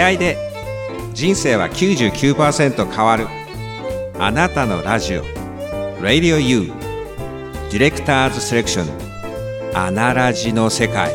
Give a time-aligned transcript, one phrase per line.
[0.00, 0.38] 出会いで
[1.12, 3.26] 人生は99%変わる。
[4.18, 5.22] あなたのラジオ。
[6.00, 6.72] Radio U
[7.70, 9.76] ディレクターズセレクション。
[9.76, 11.14] アナラジの世界。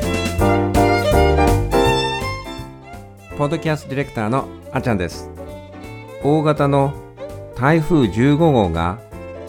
[3.40, 5.32] ポッドキャストディレクターのあちゃんです。
[6.22, 6.94] 大型の
[7.56, 9.00] 台風15号が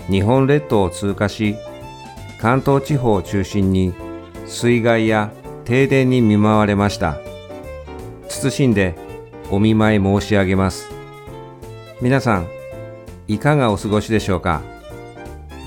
[0.09, 1.57] 日本列島を通過し
[2.41, 3.93] 関東地方を中心に
[4.47, 5.31] 水害や
[5.67, 7.19] 停電に見舞われました。
[8.31, 9.05] 謹んで
[9.51, 10.89] お見舞い申し上げます。
[12.01, 12.49] 皆さん
[13.29, 14.63] いかがお過ごしでしょうか？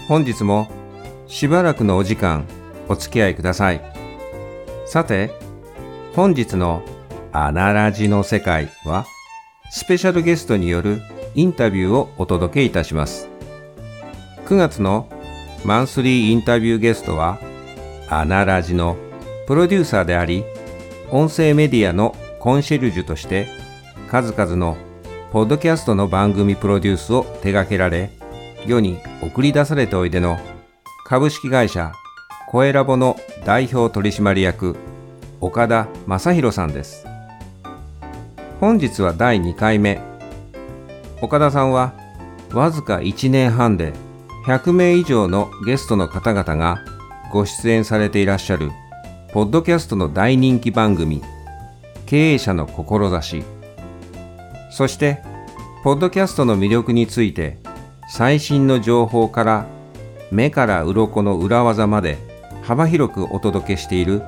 [0.08, 0.70] 本日も
[1.28, 2.46] しばらくのお時間
[2.88, 3.82] お付き合いください。
[4.86, 5.32] さて
[6.16, 6.82] 本日の
[7.32, 9.06] アナラジの世界は
[9.72, 11.02] スペシャルゲストによる
[11.36, 13.30] インタビューをお届けいたします。
[14.46, 15.08] 9月の
[15.64, 17.40] マンスリーインタビューゲストは
[18.10, 18.98] アナラジの
[19.46, 20.44] プロデューサーであり
[21.12, 23.48] 音声メディアのコンシェルジュとして
[24.10, 24.76] 数々の
[25.32, 28.10] ポッドキャストの番組プロデュースを手掛けられ
[28.66, 30.40] 世に送り出されておいでの
[31.06, 31.94] 株式会社
[32.48, 34.76] コエラボの代表取締役
[35.40, 37.06] 岡田正宏さんです。
[38.60, 40.02] 本日は第2回目。
[41.22, 41.94] 岡田さんは
[42.52, 43.94] わずか1年半で
[44.48, 46.84] 100名以上のゲストの方々が
[47.32, 48.72] ご出演されていらっしゃる
[49.34, 51.22] ポッドキャストの大人気番組
[52.08, 53.59] 経営者の志。
[54.70, 55.22] そして
[55.84, 57.58] ポッドキャストの魅力について
[58.10, 59.66] 最新の情報から
[60.32, 62.18] 目から鱗の裏技まで
[62.64, 64.22] 幅広くお届けしている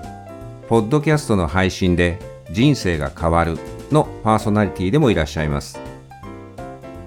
[0.68, 2.18] ポッドキャストの配信で
[2.52, 3.58] 人生が変わる
[3.92, 5.92] のパーソナリティでもいらっしゃいます。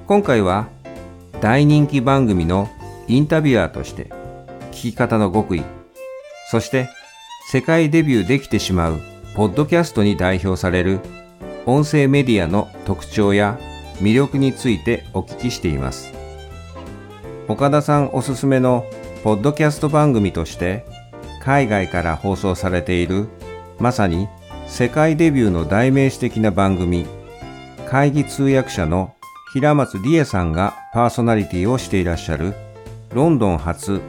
[0.07, 0.69] 今回は
[1.41, 2.69] 大人気番組の
[3.09, 4.11] インタビュアーとして
[4.71, 5.63] 聞き方の極意
[6.51, 6.91] そして
[7.51, 9.01] 世界デビューできてしまう
[9.35, 11.01] ポッドキャストに代表される
[11.67, 13.59] 音声メディアの特徴や
[13.99, 16.13] 魅力についてお聞きしています。
[17.49, 18.85] 岡田さんおすすめの
[19.23, 20.85] ポッドキャスト番組として
[21.43, 23.29] 海外から放送されている
[23.79, 24.29] まさに
[24.67, 27.07] 世界デビューの代名詞的な番組
[27.87, 29.15] 会議通訳者の
[29.53, 32.55] 平松理恵さんがパーソナリティをしていらっしゃる
[33.13, 34.01] ロンドン発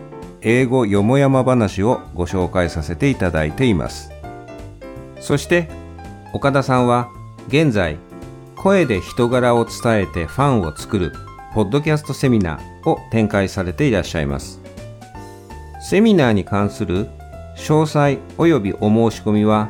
[0.41, 4.11] 英語よもやま話をご紹介させていただいています。
[5.19, 5.69] そして
[6.33, 7.09] 岡田さんは
[7.47, 7.97] 現在
[8.55, 11.13] 声で人柄を伝えてファンを作る
[11.53, 14.59] ポッドキャストセミナーを展開されていらっしゃいます。
[15.81, 17.07] セミナーに関する
[17.57, 19.69] 詳細及びお申し込みは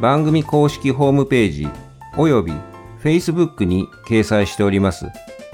[0.00, 1.68] 番組公式ホームページ
[2.12, 2.52] 及び
[3.02, 5.06] Facebook に掲載しております。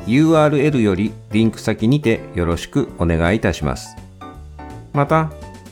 [0.06, 3.96] URL よりリンク先にてよろしくお願いいたします。
[4.92, 5.30] また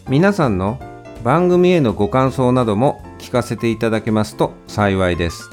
[0.08, 0.78] 皆さんの
[1.24, 5.50] 番組へのご感想なども聞かせていただけますと幸いです。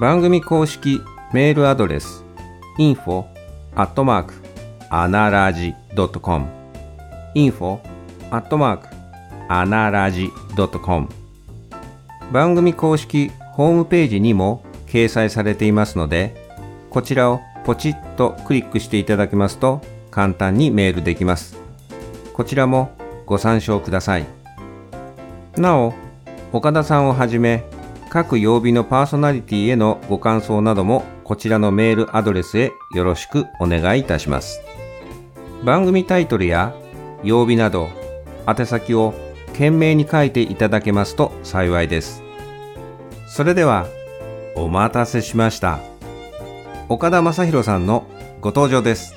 [0.00, 1.00] 番組公式
[1.32, 2.24] メールアドレス
[2.78, 3.26] info
[3.74, 4.34] アットマーク
[4.90, 5.74] アナラジ
[6.20, 6.46] .com
[7.34, 7.78] info
[8.30, 8.88] アットマーク
[9.48, 11.08] アナラジ .com
[12.32, 16.34] 番組公式ホームページにも掲載されていますので
[16.88, 21.56] こちらをポチッとクリックしていただけますと簡単にメールできます。
[22.34, 22.90] こちらも
[23.24, 24.26] ご参照ください。
[25.56, 25.94] なお
[26.52, 27.64] 岡田さんをはじめ
[28.12, 34.60] 各曜日のパーソナリティへのご感想などもこちらのメールアドレスへよろしくお願いいたします。
[35.64, 36.74] 番組タイトルや
[37.24, 37.88] 曜日など
[38.46, 39.14] 宛先を
[39.52, 42.22] 懸命に書いていただけますと幸いです。
[43.28, 43.86] それでは
[44.56, 45.78] お待たせしました。
[46.90, 48.04] 岡田正宏さんの
[48.42, 49.14] ご登場です。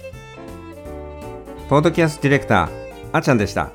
[1.67, 2.69] ポッドキャストディレクター
[3.11, 3.71] あちゃんでした。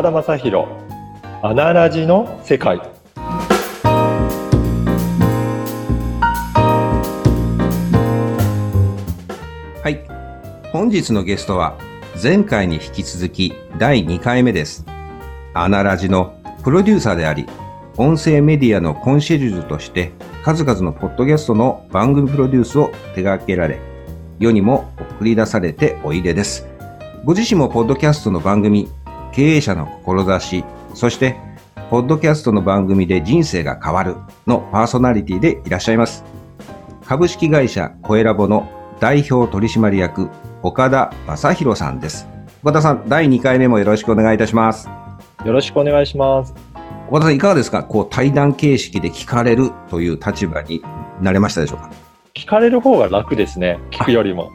[0.00, 0.66] 岡田正宏
[1.42, 2.78] アナラジの世界。
[2.78, 2.84] は
[9.90, 10.00] い。
[10.72, 11.76] 本日のゲストは
[12.22, 14.86] 前回に引き続き第2回目です。
[15.52, 17.44] アナラジのプロデューサーであり
[17.98, 23.78] 音声メディアのコンシェルジュとして数々のポッドキャストの番組プロデュースを手掛けられ
[24.38, 26.66] 世にも送り出されておいでです。
[27.22, 28.88] ご自身もポッドキャストの番組
[29.32, 31.36] 経営者の志そして
[31.90, 34.16] ポッドキャストの番組で人生が変わる
[34.46, 36.24] のパーソナリティでいらっしゃいます
[37.06, 38.68] 株式会社コエラボの
[39.00, 40.28] 代表取締役
[40.62, 42.26] 岡田正宏さんです
[42.62, 44.88] 岡田さん第2回目もよろしくお願いいたします
[45.44, 46.54] よろしくお願いします
[47.08, 47.82] 岡田さんいかがですか？
[47.82, 50.80] こう対談形式で聞かれるという立場に
[51.20, 51.90] なれましたでしょうか？
[52.34, 53.80] 聞かれる方が楽ですね。
[53.90, 54.48] 聞くよりも。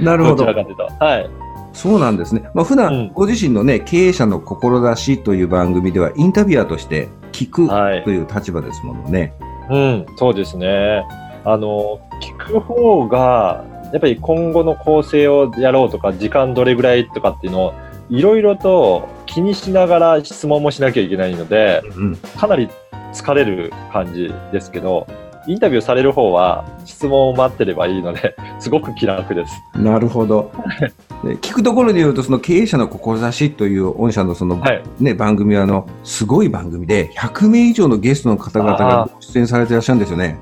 [0.00, 0.54] なるほど どちら。
[0.56, 1.04] かというと。
[1.04, 1.30] はい。
[1.76, 2.42] そうなんですね。
[2.54, 9.34] まあ、普うん段、ご自身のね、経営者の志という番組では、インタビュアーとして聞くはいという立場ですものね。
[9.70, 11.04] うん、そうですね。
[11.44, 13.62] あの、聞く方が、
[13.92, 17.74] やっぱり今後の構成をやろうとか、時間どれぐらいとかっていうのを、
[18.08, 22.16] いろいろと気にしながら質問もしなきゃいけないので、うん。
[22.16, 22.70] かなり
[23.12, 25.06] 疲れる感じですけど、
[25.46, 29.62] インタビューされる方は質問を待ってればいいので、 すごく気楽です。
[29.74, 30.50] なるほど。
[31.24, 34.82] で聞くところによると、その経営者の志という御社のその、はい。
[35.00, 40.38] ね、番組は、あの、すごい番組で、100名以上のゲストの方々がご出演されていらっしゃるんですよね。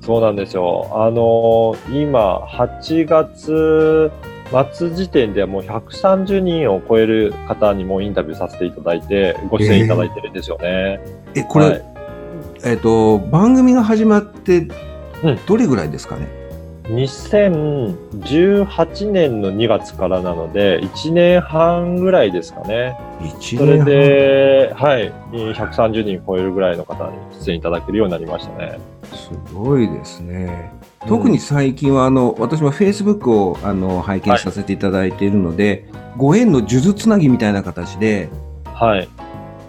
[0.00, 0.88] そうなんですよ。
[0.92, 4.10] あの今、8月
[4.74, 11.00] 末時点ではもう130人を超える方にもインタビューさせていただいて、ご出演いただいてるんですよね。
[11.34, 11.99] え、これ、はい
[12.64, 14.68] えっ、と、番組が始まって
[15.22, 16.28] うん、どれぐらいですかね
[16.84, 22.98] ？2018年の2月からなので、1年半ぐらいですかね。
[23.20, 23.84] 1それ。
[23.84, 27.12] で、はい、130人超えるぐらいの方に
[27.44, 28.80] 出演いただけるようになりましたね。
[29.12, 30.72] すごいですね。
[31.06, 35.84] 特に最近は、あの、私も Facebook をあの拝見させていただいているので、
[36.16, 38.28] ご縁の数珠つなぎみたいな形で、
[38.64, 39.08] はい。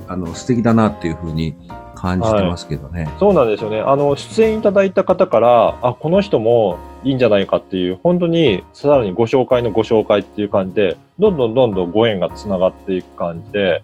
[0.08, 1.56] あの、素敵だなっていうふうに
[2.02, 3.08] 感じてますけどね。
[3.20, 3.80] そうなんですよね。
[3.80, 13.84] あの、出演いただいた方から、あ、この人もいいんじゃないかっていう、本当にさらにご紹介のご紹介っていう感じで、どんどんどんどんご縁がつながっていく感じで、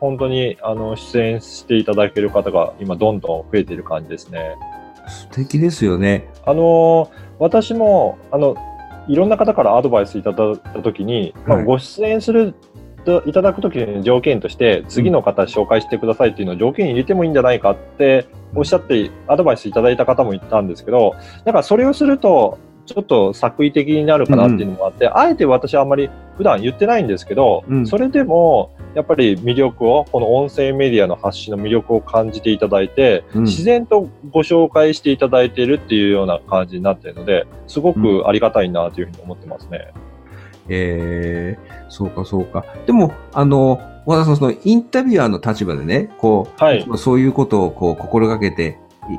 [0.00, 4.56] 本当に、あの、出演していただける方が今どんどん増えている感じですね。
[5.06, 6.26] 素敵ですよね。
[6.46, 8.56] あの、私も、あの、
[9.08, 12.54] いろんな方からアドバイスいただいたときに、まあはいご出演する
[13.08, 27.86] といただくときの条件として、次の方紹介してくださいっていうのを条件に入れてもいいんじゃないかっておっしゃって、アドバイスいただいた方もいたんですけど、だからそれをすると、ちょっと作為的になるかなっていうのもあって、あえて私はあんまり普段言ってないんですけど、うん。
[27.86, 33.42] それでも、やっぱり魅力を、この音声メディアの発信の魅力を感じていただいて、うん。
[33.44, 39.92] 自然とご紹介していただいているっていうような感じになっているので、すごくありがたいなというふうに思ってますね。
[40.68, 42.64] えー、そうかそうか。
[42.86, 46.86] でも、あの、和田さん、そのインタビュアーの立場でね、こう、はい。
[46.96, 48.78] そういうことをこう心がけて、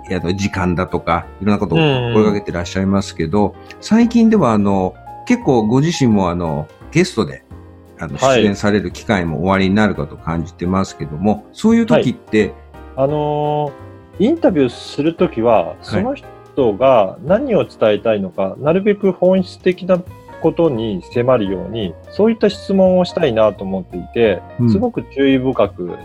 [0.09, 4.95] いあの時間だとか、いろんなことを心がけてらっしゃいますけど、最近ではあの、
[5.27, 7.43] 結構ご自身もあの、ゲストで、
[7.99, 8.41] あの、はい。
[8.41, 12.53] 出演される機会もおありになるかと感じてますけども、そういう時って、
[12.95, 19.97] あのーインタビューするときは、その人が何を伝えたいのか、なるべく本質的な
[20.41, 25.97] ことに迫るように、そういった質問をしたいなと思っていて、うんすごく注意深く、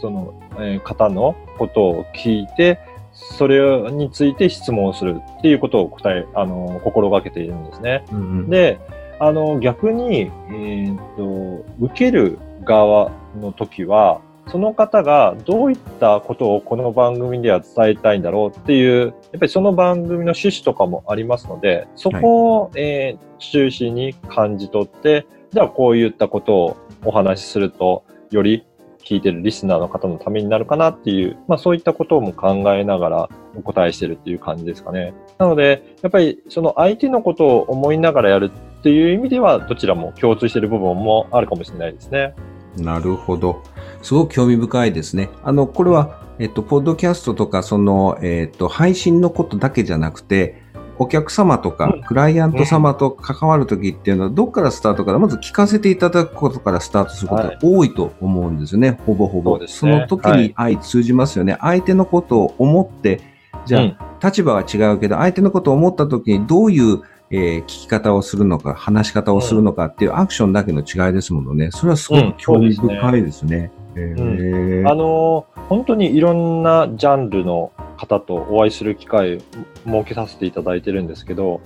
[0.00, 2.78] その、えー方のことを聞いて、
[3.12, 8.04] それについて質問をするっていうことを答え、あのー心がけているんですね。
[8.12, 8.78] うんうんで、
[9.18, 13.10] あの、逆に、えーっと、受ける側
[13.40, 28.64] の時は、その方がどういったことをこの番組では伝えたいんだろうっていう、やっぱりその番組の趣旨とかもありますので、そこを、えー中心に感じ取って、じゃあこういったことをお話しすると、より
[28.98, 35.14] 聞いてるリスナーの方のためになるかなっていう、まあそういったことも考えながらお答えしてるっていう感じですかね。
[35.38, 42.34] なので、やっぱりその相手のことを思いながらやるっていう意味では、どちらも共通している部分もあるかもしれないですね。
[42.76, 43.62] なるほど。
[44.02, 45.30] すごく興味深いですね。
[45.42, 50.62] あの、これは、えっと、ポッドキャストとか、その、えっと、配信のことだけじゃなくて、
[50.98, 59.60] お客様とかうん、クライアント様と関わるときっていうのは、どっからスタートから、まず聞かせていただくことからスタートすることが多いと思うんですよね、ほぼほぼ。
[59.66, 61.56] そねの時に相通じますよね。
[61.60, 63.20] 相手のことを思って、
[63.66, 71.70] じゃあ、うん立場は違うけど、相手のことを思った時にどういう、えー聞き方をするのか、話し方をするのかっていうアクションだけの違いですものね。
[71.72, 73.70] それはすごく興味深いですね。
[73.94, 73.98] あ
[74.94, 79.40] のー本当にいろんなジャンルの方とお会いする機会を
[79.84, 81.60] 設けさせていただいてるんですけど、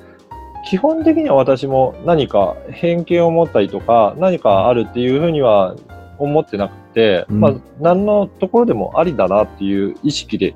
[0.69, 5.76] 基本的には私も何か偏見を持ったりとか、何かあるっていうふうには
[6.19, 7.40] 思ってなくて、うん。
[7.40, 10.55] まあ、何のところでもありだなっていう意識で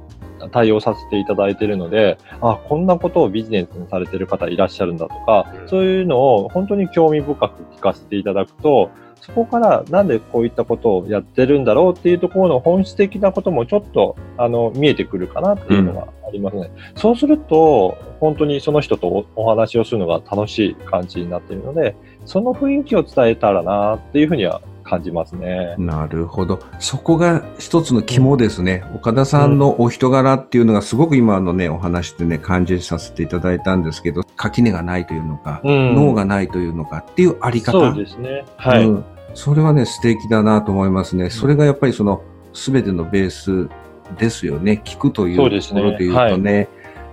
[0.51, 16.71] 対応させていただいているので、あ、こんなことをビジネスにされてる方いらっしゃるんだとか、そういうのを本当に興味深く聞かせていただくと、そこからなんでこういったことをやってるんだろうっていうところの本質的なこともちょっとあの見えてくるかなっていうのがありますね。
[16.95, 21.97] そうすると、本当にその人とおお話をするのが楽しい感じになっているので、
[22.27, 25.75] その雰囲気を伝えたらなっていうふうには感じますね。
[25.79, 26.61] なるほど。
[26.79, 28.85] そこが一つの肝ですね。
[28.95, 37.73] 岡田さんのお人柄っていうのがすごく今のね、お話でね、感じさせていただいたんですけど、垣根がないというのか、うん脳がないというのかっていうあり方。
[37.73, 38.45] そうですね。
[38.57, 38.87] はい。
[38.87, 39.05] うん
[39.37, 41.29] それはね、素敵だなと思いますね。
[41.29, 42.23] それがやっぱりその、
[42.53, 43.69] すべてのベース
[44.17, 44.81] ですよね。
[44.85, 46.55] 聞くというところで言うとね。
[46.55, 46.69] はい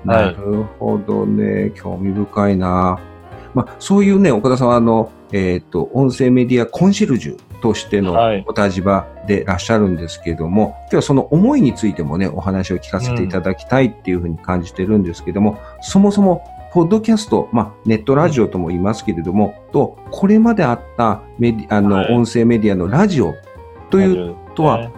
[0.05, 1.71] なるほどね。
[1.75, 2.99] 興味深いな。
[3.53, 8.45] まあ、そういうね、岡田さんはあの、えっ、と、音声メディアコンシェルジュとしてのはい。
[8.47, 22.13] お立場でいらっしゃるんですけども、今日はその思いについてもね、お話を聞かせていただきたいっていうふうに感じてるんですけども、そもそも、ポッドキャスト、まあ、ネットラジオとも言いますけれども、と、これまであったメディあの、はい。
[22.13, 23.33] 音声メディアのラジオ
[23.89, 24.89] というとは、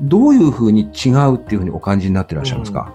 [0.00, 2.92] どういうふうに違うっていうふうにお感じになってらっしゃいますか、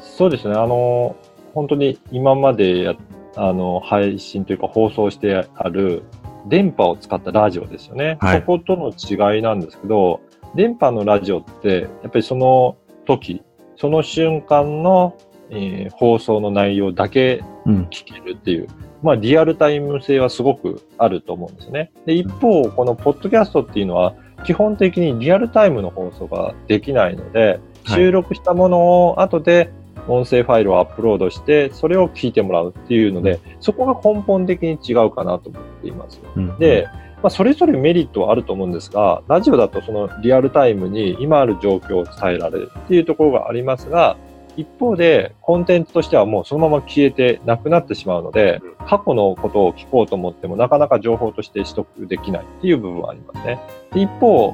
[0.00, 0.54] そうですね。
[0.54, 1.16] あの、
[1.54, 2.94] 本当に今までや、
[3.36, 6.02] あの、配信というか放送してある
[6.46, 8.18] 電波を使ったラジオですよね。
[8.20, 10.20] はいそことの違いなんですけど、
[10.54, 13.42] 電波のラジオって、やっぱりその時、
[13.76, 15.16] その瞬間の、
[15.50, 17.88] えー放送の内容だけうん。
[17.90, 18.68] 聞けるっていう、
[19.02, 21.92] まあリアルタイム性はすごくあると思うんですね。
[22.06, 29.70] で、一方、このポッドキャストっていうのは、基本的にリアルタイムの放送ができないので、はい収録したものを後で
[30.08, 36.20] 音声ファイルをアップロードして、それを聞いてもらうっていうので、そこが根本的に違うかなと思っています。
[36.36, 36.88] うんで、
[37.22, 44.18] まあ、それぞれメリットはあると思うんですが、ラジオだとそのリアルタイムに今ある状況を伝えられるっていうところがありますが、
[44.56, 53.58] 一方でコンテンツとしてはもうそのまま消えてなくなってしまうので、過去のことを聞こうと思ってもなかなか情報として取得できないっていう部分はありますね。
[53.92, 54.52] で一方、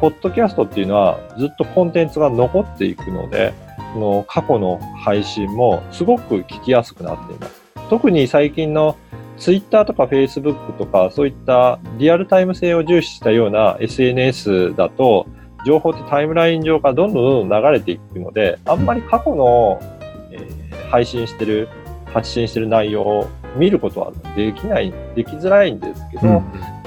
[0.00, 3.61] ポッドキャストっていうのはずっとコンテンツが残っていくので、そ
[3.96, 7.62] の過去の配信もすごく聞きやすくなっています。
[7.90, 8.96] 特に最近の
[9.36, 15.26] ツイッターとかフェイスブックとかそういったリアルタイム性を重視したような SNS だと
[15.66, 19.80] 情報ってタイムライン上からどんどんどんどん流れていくのであんまり過去の、
[20.30, 20.62] えー
[20.92, 21.68] 配信してる
[22.12, 26.42] 発信してる内容を見ることはできないできづらいんですけど、うん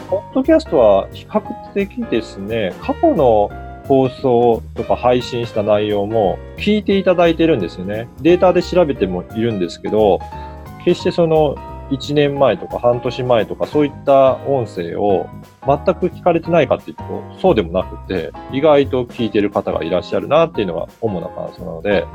[0.07, 3.49] ポッドキャストは比較的ですね、過去の
[3.87, 8.07] 放送とか配信した内容も聞いていただいてるんですよね。
[8.21, 10.19] データで調べてもいるんですけど、
[10.83, 11.55] 決してその
[11.89, 15.29] 1年前とか半年前とかそういった音声を
[15.65, 17.03] 全く聞かれてないかっていうと、
[17.41, 22.05] そうでもなくて、意外と聞いてる方がいらっしゃるなっていうのが主な感想なので、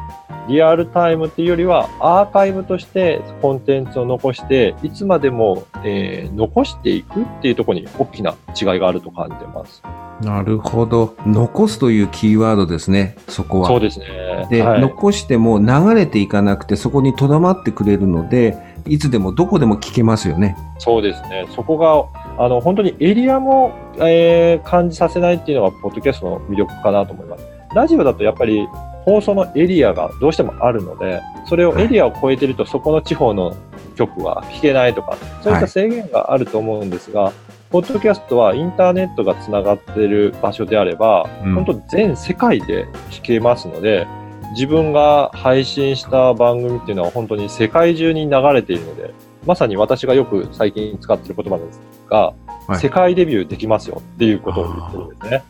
[0.49, 9.83] リアルタイムっていうよりはアーカイブとしてコンテンツを残して、いつまでも、えー残していくっていうところに大きな違いがあると感じてます。
[10.23, 11.17] なるほど。
[11.27, 13.69] 残すというキーワードですね、そこは。
[13.69, 14.07] そうですね。
[14.51, 18.57] で、はい、残しても流れていかなくてそこに留まってくれるので、
[18.87, 20.57] いつでもどこでも聞けますよね。
[20.79, 21.47] そうですね。
[21.55, 27.45] そこが、あの、本当にエリアも、えー感じさせないっていうのが、ポッドキャストの魅力かなと思います。
[27.75, 28.67] ラジオだとやっぱり
[29.05, 33.55] 放送のエリアがどうしてもあるので、それをエリアを超えてると、そこの地方の
[33.97, 37.33] 曲は聞けないとか、そういった制限があると思うんですが、
[37.71, 44.07] ポッドキャストはインターネットがつながっている場所であれば、うん本当全世界で聞けますので、
[44.53, 49.15] 自分が配信した番組っていうのは本当に世界中に流れているので、
[49.47, 52.35] まさに私がよく最近使っている言葉なんですが、はい
[52.79, 55.43] 世界デビューできますよっていうことを言ってるんですね。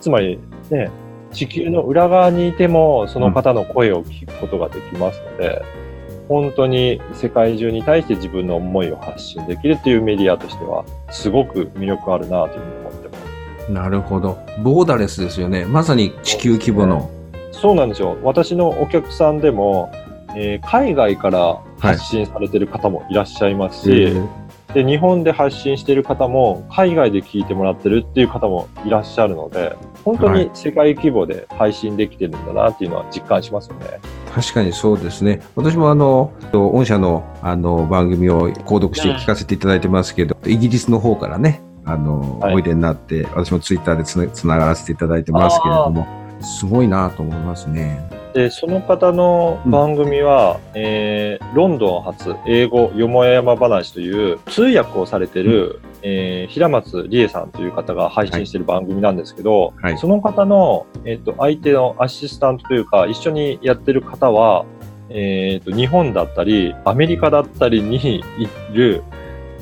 [0.00, 0.38] つまり、
[0.70, 0.90] ね、
[1.30, 5.62] 地球の裏側にいてもその方の声を聞くことができますので、
[6.28, 13.72] 本当に世界中に対して自分の思いを発信できるっていうメディアとしては、すごく魅力あるなというふうに思ってます。
[13.72, 14.38] なるほど。
[14.62, 15.66] ボーダレスですよね。
[15.66, 17.10] まさに地球規模の。
[17.60, 18.16] そうなんですよ。
[18.22, 19.90] 私のお客さんでも、
[20.36, 24.44] えー海外から発信されてる方もいらっしゃいますし、えー
[24.74, 34.00] で、日本で発信している方も、海外で聞いてもらってるっていう方もいらっしゃるので、本当に世界規模で配信できてるんだなっていうのは実感しますよね。
[34.34, 35.40] 確かにそうですね。
[35.54, 46.04] 私もあの、御社のあの番組を購読して聞かせていただいてますけど、イギリスの方からね、あの、はいおいでになって、私もツイッターでつなつながらせていただいてますけれども、
[46.44, 48.08] すごいなと思いますね。
[48.34, 59.98] で、その方の番組は、えーロンドン発英語よもやま話という通訳をされてる、えー平松理恵さんという方が配信している番組なんですけど、はい。
[59.98, 64.66] その方の、えっ、と、相手のアシスタントというか、一緒にやってる方は、
[65.10, 69.04] えっ、と、日本だったり、アメリカだったりにいる、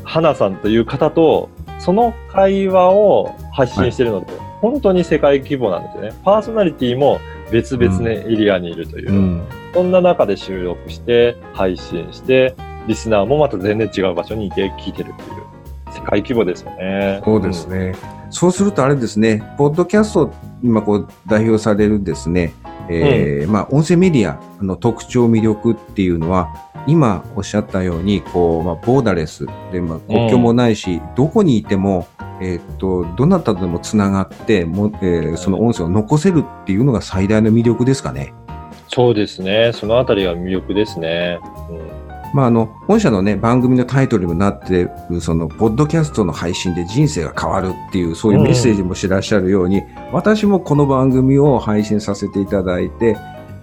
[0.05, 4.27] 花さんという方と、その会話を発信してるので、
[4.63, 6.13] 本当に世界規模なんですよね。
[6.25, 9.13] パーソナリティも別々のエリアにいるという。
[9.13, 9.43] うん。
[9.75, 12.55] そんな中で収録して、配信して、
[12.87, 17.21] リスナーもまた全然違う場所にいて聞いてるっていう、世界規模ですよね。
[17.25, 17.95] そうですね。
[18.31, 22.53] そうするとあれですね、ポッドキャスト、今こう代表されるですね、
[22.89, 26.49] えーまあ、音声メディアの特徴、魅力っていうのは、
[26.87, 32.07] 今おっしゃったように、こう、まあ、ボーダレスで、まあ、国境もないし、どこにいても、
[32.43, 38.35] えーっと、どなたとでもつながっても、えーその音声を残せるっていうのが最大の魅力ですかね。
[38.89, 39.73] そうですね。
[39.73, 41.39] そのあたりが魅力ですね。
[41.71, 49.83] うんまあ、あの、本社のね、番組のタイトルにもなってる、その、ポッドキャストの配信で人生が変わるっていう、そういうメッセージもしてらっしゃるように、
[50.13, 53.19] 私もこの番組を配信させていただいて、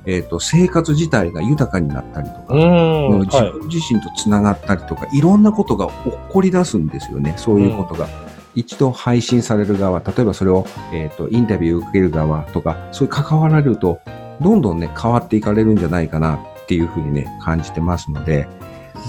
[0.05, 3.19] えっ、と、生活自体が豊かになったりとか、うん。
[3.21, 3.51] 自はい。
[3.53, 8.07] 分自身とつながったりとか、いろんなことが起こり出すんですよね、そういうことが。
[8.55, 13.99] 一度配信される側、例えばそれを、えっ、と、インタビューを受ける側とか、そういう関わられると、
[14.41, 18.47] どんどんね、変わっていかれるんじゃないかなっていうふうにね、感じてますので、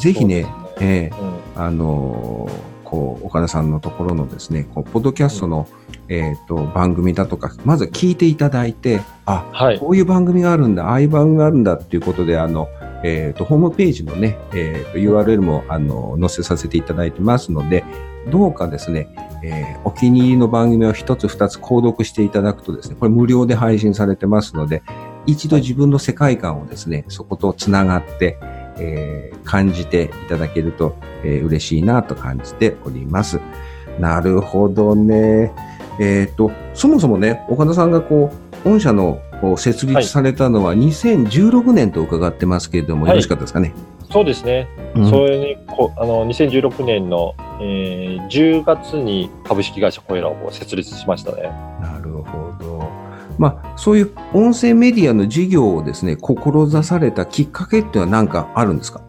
[0.00, 0.46] ぜひね、
[0.80, 1.24] えーう
[1.58, 1.62] ん。
[1.62, 5.68] あのーこう、岡田さんのところのですね、こう、ポッドキャストの、
[6.08, 9.78] えっ、と、番組だとか、まずは聞いていただいて、あ、はい。
[9.78, 12.68] こういう番組があるんだ、ああいう番組があるんだっていうことで、あの、
[13.02, 17.84] えっ、と、ホームページのね、えっ、と、URL も、あの、載せさせていただいてますので、
[18.30, 19.08] どうかですね、
[19.42, 24.82] えーお気に入りの番組を一つ二つ購読していただくとですね、これ無料で配信されてますので、
[25.26, 28.38] 一度自分の世界観をですね、そことつながって、
[28.78, 33.40] えー感じていただけると、えー嬉しいなと感じております。
[33.98, 35.52] なるほどね。
[35.98, 38.30] えっ、と、そもそもね、岡田さんがこ
[38.64, 43.74] う、御社のこう設立されたのは2016年と伺ってますけれども、はいよろしかったですかね？
[44.10, 44.68] そうですね。
[44.94, 51.42] うんそれにこあの2016年の、えー10月に株式会社コエラを設立しましたね。
[51.80, 52.88] なるほど。
[53.38, 59.00] まあ、そういう音声メディアの事業をですね、志されたきっかけっていうのは何かあるんですか？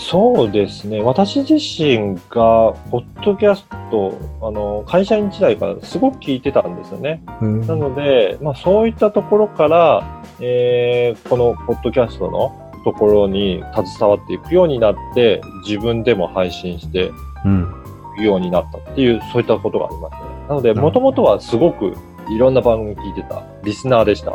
[0.00, 1.02] そうですね。
[1.02, 7.22] 私自身が、ポッドキャスト、あの、会社員時代からすごく聞いてたんですよね。
[7.40, 17.12] なので、まあそういったところから、えーこのポッドキャストのところに携わっていくようになって、自分でも配信して
[17.44, 17.74] うん。
[18.14, 20.20] いくようになったっていう、そういったことがありますね。
[20.48, 21.92] なので、うんもともとはすごく
[22.30, 24.34] いろんな番組聞いてたリスナーでした。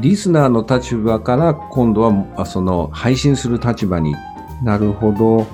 [0.00, 4.14] リスナーの立場から今度はあその配信する立場に
[4.64, 5.46] なるほど。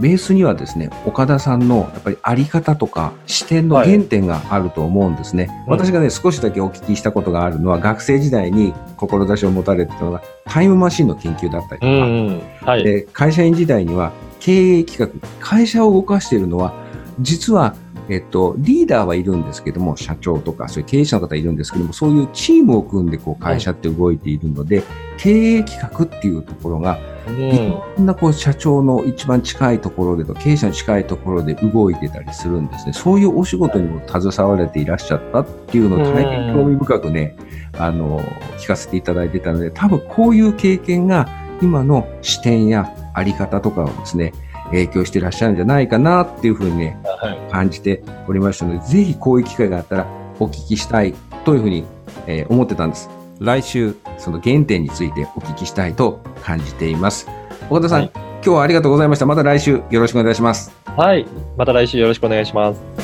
[0.00, 5.48] ベースにはですね、岡田さんのやっぱりあり方とか視点の原点があると思うんですね。
[5.66, 12.42] うん私がね、少しだけお聞きしたことがあるのは、学生時代に志を持たれてたのが、タイムマシンの研究だったりとか、うんうん。
[12.60, 12.84] はい。
[12.84, 16.74] で会社員時代には経営企画、会社を動かしているのは、
[17.20, 17.74] 実は、
[18.12, 24.82] えっと、リーダーはいるんですけども、社長とか、そういう経営者の方いるんですけども、そういうチームを組んで、こう、会社って動いているので、
[25.16, 27.34] 経営企画っていうところが、うん。
[27.40, 32.92] いろんなこう、社長の一番近いところでと、経営者に近いところで動いてたりするんですね。
[32.92, 37.34] そういうお仕事にも携われていらっしゃったっていうのを大変興味深くね、
[37.78, 38.20] あの、
[38.58, 41.26] 聞かせていただいてたので、多分こういう経験が
[41.62, 44.34] 今の視点やあり方とかをですね、
[44.72, 47.52] 影響していらっしゃるんじゃないかなっていうふうにね、はい。
[47.52, 50.06] 感じておりましたので、ぜひこういう機会があったら
[50.38, 51.84] お聞きしたいというふうに、
[52.26, 53.08] えー思ってたんです。
[53.38, 57.28] 来週、その原点についてお聞きしたいと感じています。
[57.70, 58.12] 岡田さん、はい
[58.44, 59.26] 今日はありがとうございました。
[59.26, 60.72] また来週よろしくお願いします。
[60.96, 61.24] はい。
[61.56, 63.01] また来週よろしくお願いします。